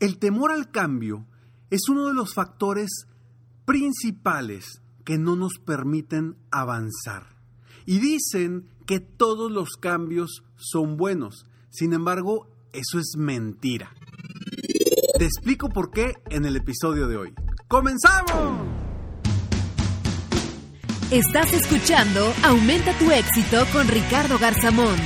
[0.00, 1.26] El temor al cambio
[1.68, 3.06] es uno de los factores
[3.66, 7.36] principales que no nos permiten avanzar.
[7.84, 11.44] Y dicen que todos los cambios son buenos.
[11.68, 13.94] Sin embargo, eso es mentira.
[15.18, 17.34] Te explico por qué en el episodio de hoy.
[17.68, 18.58] ¡Comenzamos!
[21.10, 24.96] Estás escuchando Aumenta tu éxito con Ricardo Garzamón,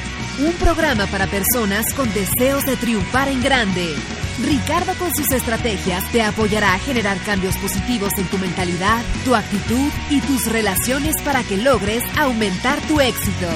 [0.47, 3.97] un programa para personas con deseos de triunfar en grande.
[4.43, 9.91] Ricardo con sus estrategias te apoyará a generar cambios positivos en tu mentalidad, tu actitud
[10.11, 13.47] y tus relaciones para que logres aumentar tu éxito.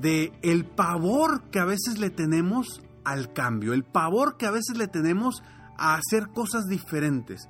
[0.00, 4.76] de el pavor que a veces le tenemos al cambio, el pavor que a veces
[4.76, 5.42] le tenemos
[5.76, 7.48] a hacer cosas diferentes.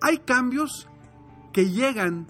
[0.00, 0.88] Hay cambios
[1.52, 2.26] que llegan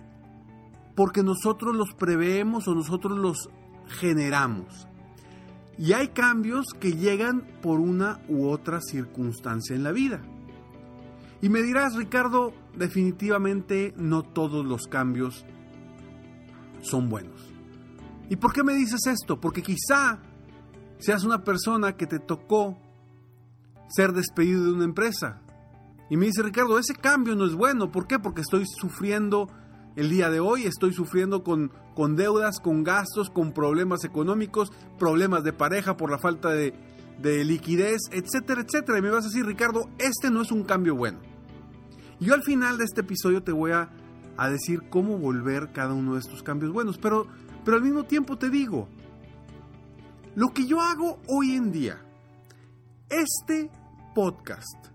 [0.95, 3.49] porque nosotros los preveemos o nosotros los
[3.89, 4.87] generamos.
[5.79, 10.23] Y hay cambios que llegan por una u otra circunstancia en la vida.
[11.43, 15.45] Y me dirás, Ricardo, definitivamente no todos los cambios
[16.81, 17.53] son buenos.
[18.31, 19.41] ¿Y por qué me dices esto?
[19.41, 20.21] Porque quizá
[20.99, 22.79] seas una persona que te tocó
[23.89, 25.43] ser despedido de una empresa.
[26.09, 27.91] Y me dice, Ricardo, ese cambio no es bueno.
[27.91, 28.19] ¿Por qué?
[28.19, 29.49] Porque estoy sufriendo
[29.97, 35.44] el día de hoy, estoy sufriendo con con deudas, con gastos, con problemas económicos, problemas
[35.44, 36.75] de pareja por la falta de,
[37.44, 38.99] liquidez, etcétera, etcétera.
[38.99, 41.19] Y me vas a decir, Ricardo, este no es un cambio bueno.
[42.20, 43.91] Yo al final de este episodio te voy a,
[44.37, 47.26] a decir cómo volver cada uno de estos cambios buenos, pero,
[47.64, 48.88] pero al mismo tiempo te digo,
[50.35, 52.00] lo que yo hago hoy en día,
[53.08, 53.70] este
[54.14, 54.88] podcast,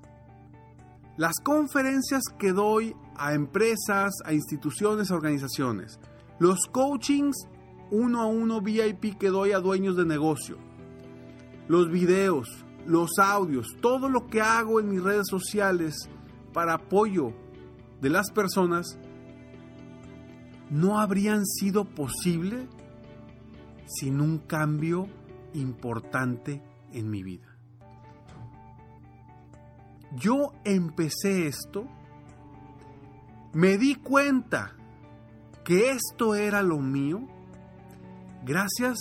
[1.18, 6.00] las conferencias que doy a empresas, a instituciones, a organizaciones,
[6.40, 7.48] los coachings
[7.92, 10.58] uno a uno VIP que doy a dueños de negocio.
[11.68, 12.48] Los videos,
[12.86, 16.10] los audios, todo lo que hago en mis redes sociales
[16.54, 17.34] para apoyo
[18.02, 18.98] de las personas
[20.70, 22.68] no habrían sido posible
[23.88, 25.08] sin un cambio
[25.54, 26.62] importante
[26.94, 27.48] en mi vida.
[30.16, 31.86] Yo empecé esto,
[33.54, 34.76] me di cuenta
[35.64, 37.28] que esto era lo mío
[38.46, 38.98] gracias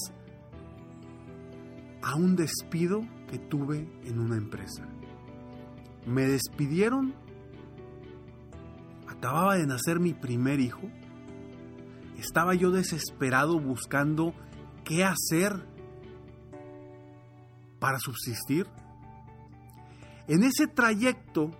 [2.02, 4.86] a un despido que tuve en una empresa.
[6.06, 7.14] Me despidieron,
[9.06, 10.88] acababa de nacer mi primer hijo,
[12.18, 14.34] estaba yo desesperado buscando
[14.84, 15.66] qué hacer
[17.78, 18.66] para subsistir.
[20.26, 21.50] En ese trayecto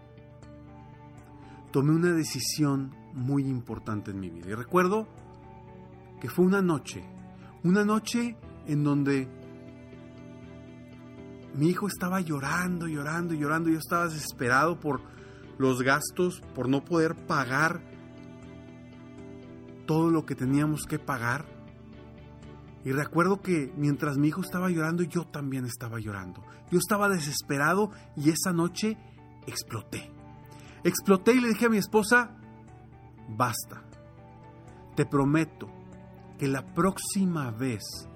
[1.70, 4.50] tomé una decisión muy importante en mi vida.
[4.50, 5.06] Y recuerdo
[6.20, 7.04] que fue una noche,
[7.64, 8.36] una noche
[8.66, 9.28] en donde
[11.54, 13.70] mi hijo estaba llorando, llorando, llorando.
[13.70, 15.00] Yo estaba desesperado por
[15.58, 17.82] los gastos, por no poder pagar
[19.86, 21.46] todo lo que teníamos que pagar.
[22.84, 26.44] Y recuerdo que mientras mi hijo estaba llorando, yo también estaba llorando.
[26.70, 28.96] Yo estaba desesperado y esa noche
[29.46, 30.12] exploté.
[30.84, 32.37] Exploté y le dije a mi esposa,
[33.28, 33.82] basta.
[34.96, 35.68] Te prometo
[36.38, 38.08] que la próxima vez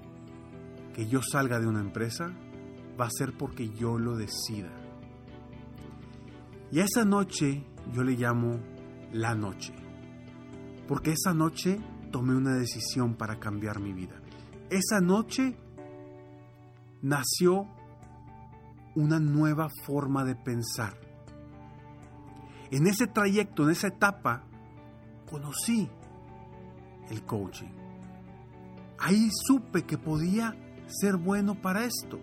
[0.93, 2.31] que yo salga de una empresa,
[2.99, 4.71] va a ser porque yo lo decida.
[6.71, 8.59] Y a esa noche yo le llamo
[9.11, 9.73] la noche.
[10.87, 11.79] Porque esa noche
[12.11, 14.21] tomé una decisión para cambiar mi vida.
[14.69, 15.57] Esa noche
[17.01, 17.67] nació
[18.95, 20.93] una nueva forma de pensar.
[22.71, 24.45] En ese trayecto, en esa etapa,
[25.33, 25.89] conocí
[27.09, 27.71] el coaching.
[28.99, 32.19] Ahí supe que podía ser bueno para esto.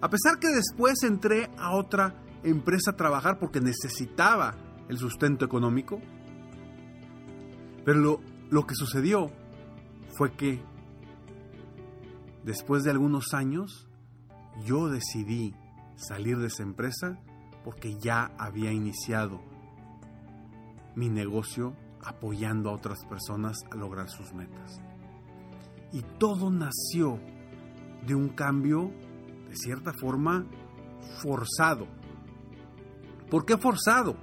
[0.00, 4.56] A pesar que después entré a otra empresa a trabajar porque necesitaba
[4.88, 6.00] el sustento económico,
[7.84, 8.20] pero lo,
[8.50, 9.30] lo que sucedió
[10.16, 10.60] fue que
[12.44, 13.88] después de algunos años
[14.64, 15.54] yo decidí
[15.94, 17.20] salir de esa empresa
[17.62, 19.40] porque ya había iniciado
[20.96, 24.80] mi negocio apoyando a otras personas a lograr sus metas.
[25.92, 27.18] Y todo nació
[28.06, 28.92] de un cambio
[29.48, 30.46] de cierta forma,
[31.22, 31.86] forzado.
[33.30, 34.16] ¿Por qué forzado?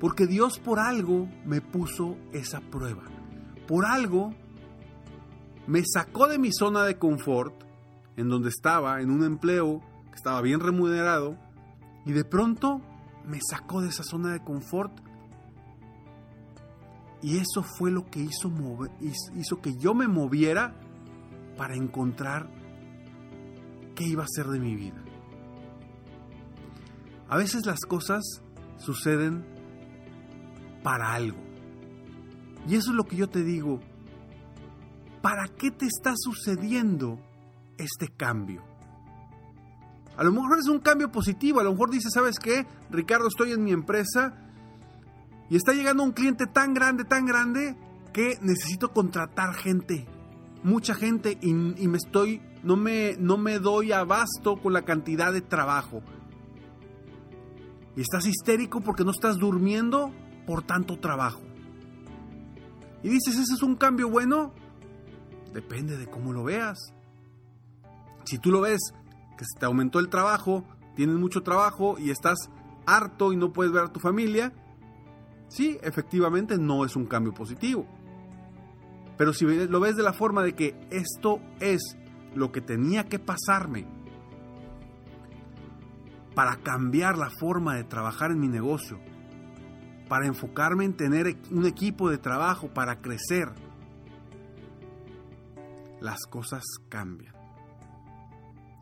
[0.00, 3.04] Porque Dios por algo me puso esa prueba.
[3.66, 4.34] Por algo
[5.66, 7.54] me sacó de mi zona de confort,
[8.16, 11.38] en donde estaba, en un empleo que estaba bien remunerado,
[12.04, 12.80] y de pronto
[13.26, 14.92] me sacó de esa zona de confort.
[17.22, 18.52] Y eso fue lo que hizo,
[19.36, 20.74] hizo que yo me moviera
[21.56, 22.50] para encontrar
[23.94, 25.02] qué iba a ser de mi vida.
[27.28, 28.22] A veces las cosas
[28.76, 29.46] suceden
[30.82, 31.38] para algo.
[32.68, 33.80] Y eso es lo que yo te digo.
[35.22, 37.20] ¿Para qué te está sucediendo
[37.78, 38.64] este cambio?
[40.16, 42.66] A lo mejor es un cambio positivo, a lo mejor dices, ¿sabes qué?
[42.90, 44.41] Ricardo, estoy en mi empresa
[45.52, 47.76] y está llegando un cliente tan grande, tan grande,
[48.14, 50.08] que necesito contratar gente,
[50.62, 55.42] mucha gente, y, me estoy no me, no me doy abasto con la cantidad de
[55.42, 56.00] trabajo.
[57.94, 60.10] Y estás histérico porque no estás durmiendo
[60.46, 61.42] por tanto trabajo.
[63.02, 64.54] Y dices, ¿ese es un cambio bueno?
[65.52, 66.94] Depende de cómo lo veas.
[68.24, 68.80] Si tú lo ves
[69.36, 70.64] que se te aumentó el trabajo,
[70.96, 72.38] tienes mucho trabajo y estás
[72.86, 74.54] harto y no puedes ver a tu familia,
[75.52, 77.86] sí, efectivamente no es un cambio positivo.
[79.16, 81.96] Pero si lo ves de la forma de que esto es
[82.34, 83.86] lo que tenía que pasarme
[86.34, 88.98] para cambiar la forma de trabajar en mi negocio,
[90.08, 93.52] para enfocarme en tener un equipo de trabajo, para crecer,
[96.00, 97.34] las cosas cambian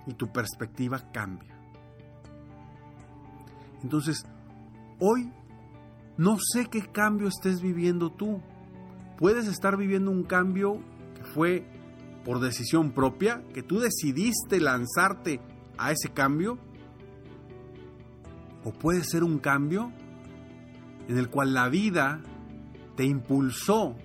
[0.07, 1.55] y tu perspectiva cambia.
[3.83, 4.25] Entonces,
[4.99, 5.33] hoy
[6.17, 8.41] no sé qué cambio estés viviendo tú.
[9.19, 10.81] Puedes estar viviendo un cambio
[11.15, 11.67] que fue
[12.25, 15.41] por decisión propia, que tú decidiste lanzarte
[15.79, 16.59] a ese cambio,
[18.65, 19.93] o puede ser un cambio
[21.09, 22.21] en el cual la vida
[22.97, 23.97] te impulsó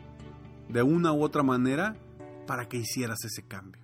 [0.69, 1.95] de una u otra manera
[2.47, 3.81] para que hicieras ese cambio.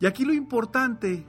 [0.00, 1.24] Y aquí lo importante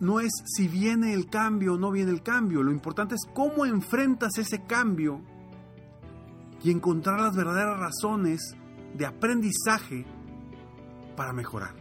[0.00, 3.66] no es si viene el cambio o no viene el cambio, lo importante es cómo
[3.66, 5.20] enfrentas ese cambio
[6.62, 8.56] y encontrar las verdaderas razones
[8.94, 10.06] de aprendizaje
[11.16, 11.74] para mejorar.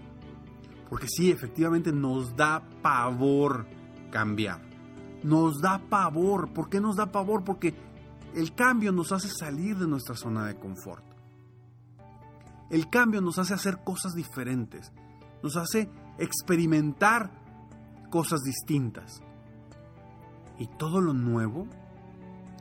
[0.89, 3.67] Porque sí, efectivamente nos da pavor
[4.11, 4.61] cambiar.
[5.23, 6.53] Nos da pavor.
[6.53, 7.43] ¿Por qué nos da pavor?
[7.43, 7.75] Porque
[8.33, 11.03] El cambio nos hace salir de nuestra zona de confort.
[12.69, 14.91] El cambio nos hace hacer cosas diferentes,
[15.41, 17.31] nos hace experimentar
[18.09, 19.21] cosas distintas.
[20.59, 21.67] Y todo lo nuevo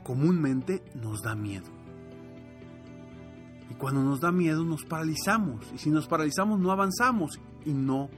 [0.03, 1.67] comúnmente nos da miedo.
[3.69, 5.71] Y cuando nos da miedo nos paralizamos.
[5.73, 8.09] Y si nos paralizamos no avanzamos y no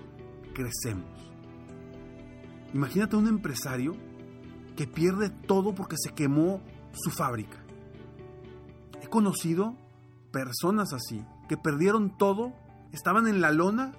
[0.53, 1.09] crecemos.
[2.73, 3.95] Imagínate un empresario
[4.75, 6.61] que pierde todo porque se quemó
[6.93, 7.57] su fábrica.
[9.01, 9.75] He conocido
[10.31, 12.53] personas así que perdieron todo,
[12.91, 13.93] estaban en la lona,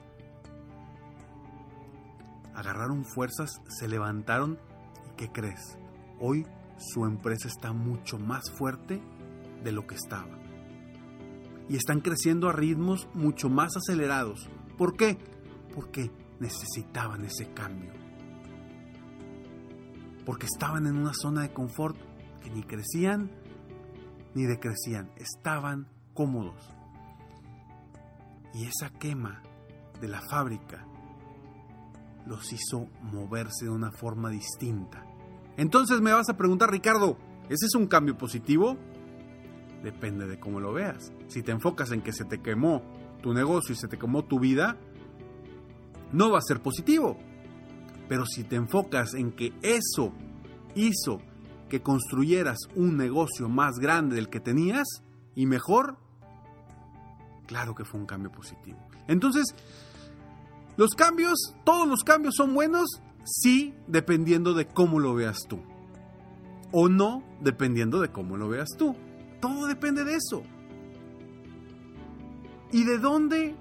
[2.60, 4.58] agarraron fuerzas, se levantaron
[5.08, 5.78] y ¿qué crees?
[6.20, 6.46] Hoy
[6.78, 9.02] su empresa está mucho más fuerte
[9.62, 10.38] de lo que estaba.
[11.68, 14.48] Y están creciendo a ritmos mucho más acelerados.
[14.76, 15.18] ¿Por qué?
[15.74, 17.92] Porque necesitaban ese cambio.
[20.26, 21.96] Porque estaban en una zona de confort
[22.42, 23.30] que ni crecían
[24.34, 25.10] ni decrecían.
[25.16, 26.74] Estaban cómodos.
[28.52, 29.42] Y esa quema
[30.00, 30.86] de la fábrica
[32.30, 35.04] los hizo moverse de una forma distinta.
[35.56, 37.18] Entonces me vas a preguntar, Ricardo,
[37.48, 38.78] ¿ese es un cambio positivo?
[39.82, 41.12] Depende de cómo lo veas.
[41.26, 42.82] Si te enfocas en que se te quemó
[43.20, 44.76] tu negocio y se te quemó tu vida,
[46.12, 47.18] no va a ser positivo.
[48.08, 50.12] Pero si te enfocas en que eso
[50.76, 51.20] hizo
[51.68, 54.86] que construyeras un negocio más grande del que tenías
[55.34, 55.98] y mejor,
[57.46, 58.78] claro que fue un cambio positivo.
[59.08, 59.54] Entonces,
[60.76, 65.60] los cambios, todos los cambios son buenos, sí, dependiendo de cómo lo veas tú.
[66.72, 68.94] O no, dependiendo de cómo lo veas tú.
[69.40, 70.42] Todo depende de eso.
[72.72, 73.56] ¿Y de dónde?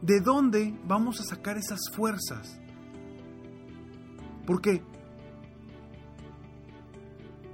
[0.00, 2.60] ¿De dónde vamos a sacar esas fuerzas?
[4.46, 4.82] Porque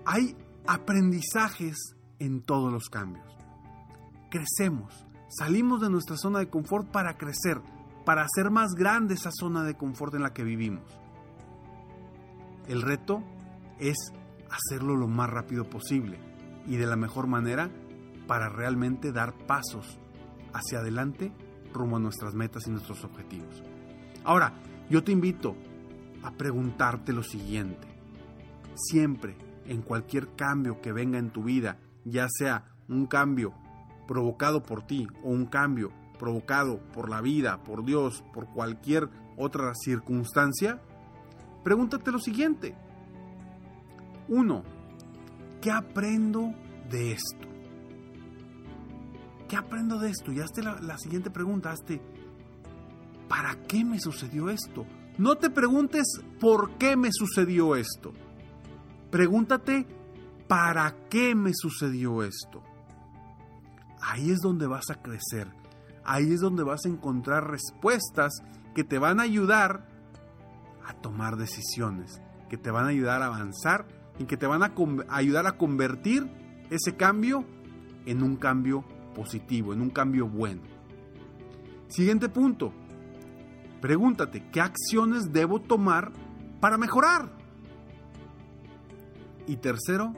[0.04, 3.26] hay aprendizajes en todos los cambios.
[4.30, 7.60] Crecemos, salimos de nuestra zona de confort para crecer,
[8.04, 10.84] para hacer más grande esa zona de confort en la que vivimos.
[12.66, 13.22] El reto
[13.78, 13.96] es
[14.50, 16.18] hacerlo lo más rápido posible
[16.66, 17.70] y de la mejor manera
[18.26, 19.99] para realmente dar pasos
[20.52, 21.32] hacia adelante
[21.72, 23.62] rumbo a nuestras metas y nuestros objetivos.
[24.25, 24.54] Ahora,
[24.88, 25.56] yo te invito
[26.22, 27.88] a preguntarte lo siguiente.
[28.75, 33.54] Siempre, en cualquier cambio que venga en tu vida, ya sea un cambio
[34.11, 39.73] provocado por ti o un cambio provocado por la vida, por Dios, por cualquier otra
[39.73, 40.83] circunstancia,
[41.62, 42.76] pregúntate lo siguiente.
[44.26, 44.64] Uno,
[45.61, 46.52] ¿qué aprendo
[46.90, 47.47] de esto?
[49.49, 50.33] ¿Qué aprendo de esto?
[50.33, 52.02] Y hazte la, la siguiente pregunta, hazte,
[53.29, 54.87] ¿para qué me sucedió esto?
[55.19, 58.12] No te preguntes por qué me sucedió esto.
[59.12, 59.87] Pregúntate,
[60.49, 62.64] ¿para qué me sucedió esto?
[64.02, 65.49] Ahí es donde vas a crecer.
[66.04, 68.42] Ahí es donde vas a encontrar respuestas
[68.75, 69.87] que te van a ayudar
[70.87, 73.87] a tomar decisiones, que te van a ayudar a avanzar
[74.19, 74.73] y que te van a
[75.09, 76.30] ayudar a convertir
[76.71, 77.45] ese cambio
[78.07, 80.62] en un cambio positivo, en un cambio bueno.
[81.88, 82.73] Siguiente punto.
[83.80, 86.12] Pregúntate, ¿qué acciones debo tomar
[86.61, 87.30] para mejorar?
[89.47, 90.12] Y tercero,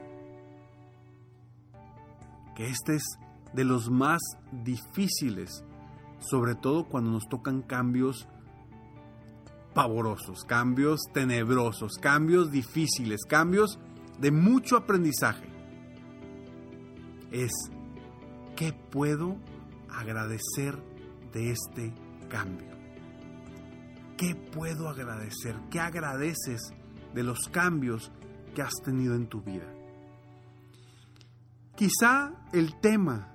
[2.56, 3.04] que este es
[3.52, 4.20] de los más
[4.64, 5.64] difíciles,
[6.20, 8.28] sobre todo cuando nos tocan cambios
[9.74, 13.78] pavorosos, cambios tenebrosos, cambios difíciles, cambios
[14.18, 15.48] de mucho aprendizaje.
[17.30, 17.52] Es,
[18.56, 19.36] ¿qué puedo
[19.90, 20.78] agradecer
[21.32, 21.92] de este
[22.28, 22.72] cambio?
[24.16, 25.56] ¿Qué puedo agradecer?
[25.70, 26.60] ¿Qué agradeces
[27.14, 28.12] de los cambios
[28.54, 29.66] que has tenido en tu vida?
[31.74, 33.31] Quizá el tema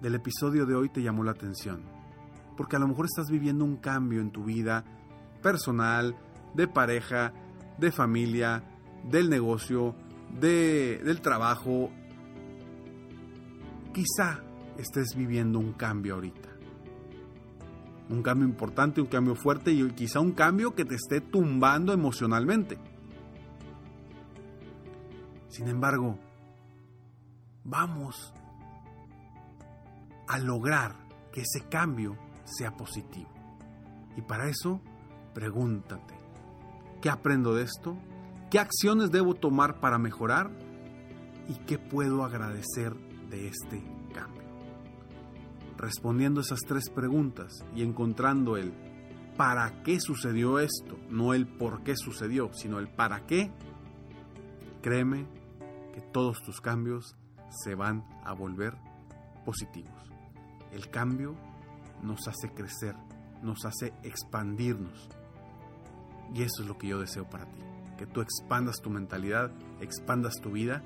[0.00, 1.82] del episodio de hoy te llamó la atención,
[2.56, 4.84] porque a lo mejor estás viviendo un cambio en tu vida
[5.42, 6.16] personal,
[6.54, 7.32] de pareja,
[7.78, 8.62] de familia,
[9.04, 9.94] del negocio,
[10.40, 11.90] de, del trabajo.
[13.92, 14.42] Quizá
[14.78, 16.48] estés viviendo un cambio ahorita.
[18.08, 22.78] Un cambio importante, un cambio fuerte y quizá un cambio que te esté tumbando emocionalmente.
[25.48, 26.18] Sin embargo,
[27.64, 28.32] vamos
[30.28, 30.96] a lograr
[31.32, 33.30] que ese cambio sea positivo.
[34.16, 34.80] Y para eso,
[35.34, 36.14] pregúntate,
[37.00, 37.96] ¿qué aprendo de esto?
[38.50, 40.50] ¿Qué acciones debo tomar para mejorar?
[41.48, 42.94] ¿Y qué puedo agradecer
[43.28, 43.82] de este
[44.14, 44.42] cambio?
[45.76, 48.72] Respondiendo esas tres preguntas y encontrando el
[49.36, 53.50] para qué sucedió esto, no el por qué sucedió, sino el para qué,
[54.80, 55.26] créeme
[55.92, 57.16] que todos tus cambios
[57.50, 58.74] se van a volver
[59.44, 59.92] positivos.
[60.72, 61.34] El cambio
[62.02, 62.94] nos hace crecer,
[63.42, 65.08] nos hace expandirnos.
[66.34, 67.60] Y eso es lo que yo deseo para ti,
[67.98, 70.82] que tú expandas tu mentalidad, expandas tu vida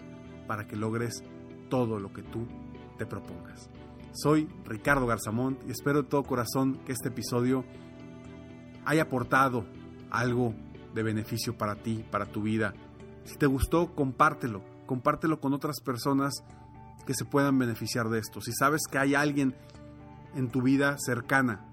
[0.47, 1.23] para que logres
[1.69, 2.47] todo lo que tú
[2.99, 3.71] te propongas.
[4.13, 7.65] Soy Ricardo Garzamont y espero de todo corazón que este episodio
[8.85, 9.65] haya aportado
[10.11, 10.55] algo
[10.95, 12.75] de beneficio para ti, para tu vida.
[13.25, 16.35] Si te gustó, compártelo, compártelo con otras personas
[17.07, 18.41] que se puedan beneficiar de esto.
[18.41, 19.55] Si sabes que hay alguien
[20.35, 21.67] en tu vida cercana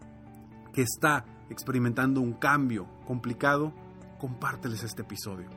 [0.73, 3.73] que está experimentando un cambio complicado,
[4.19, 5.49] compárteles este episodio.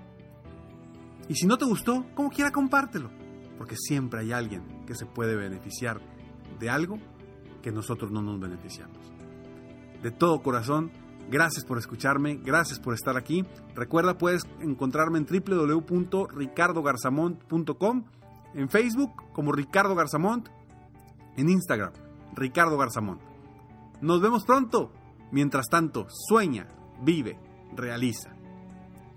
[1.29, 3.11] Y si no te gustó, como quiera compártelo,
[3.57, 6.00] porque siempre hay alguien que se puede beneficiar
[6.59, 6.99] de algo
[7.62, 8.99] que nosotros no nos beneficiamos.
[10.03, 10.91] De todo corazón,
[11.31, 13.45] gracias por escucharme, gracias por estar aquí.
[13.75, 18.05] Recuerda, puedes encontrarme en www.ricardogarzamont.com,
[18.54, 20.49] en Facebook como Ricardo Garzamont,
[21.37, 21.92] en Instagram,
[22.35, 23.21] Ricardo Garzamont.
[24.00, 24.92] Nos vemos pronto.
[25.33, 26.66] Mientras tanto, sueña,
[27.02, 27.38] vive,
[27.76, 28.35] realiza.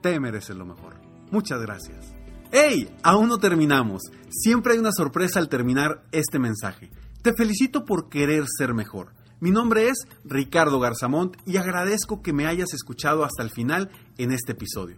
[0.02, 1.02] Te mereces lo mejor.
[1.32, 2.14] Muchas gracias.
[2.52, 2.96] ¡Hey!
[3.02, 4.04] Aún no terminamos.
[4.30, 6.92] Siempre hay una sorpresa al terminar este mensaje.
[7.24, 9.14] Te felicito por querer ser mejor.
[9.40, 14.32] Mi nombre es Ricardo Garzamont y agradezco que me hayas escuchado hasta el final en
[14.32, 14.98] este episodio.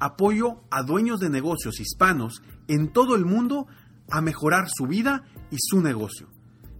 [0.00, 3.68] apoyo a dueños de negocios hispanos en todo el mundo
[4.10, 6.28] a mejorar su vida y su negocio.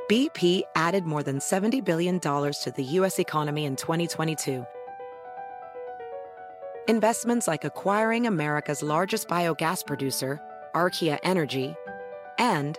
[0.08, 3.18] BP added more than $70 billion to the U.S.
[3.18, 4.64] economy in 2022.
[6.86, 10.40] Investments like acquiring America's largest biogas producer,
[10.76, 11.74] Archaea Energy,
[12.38, 12.78] and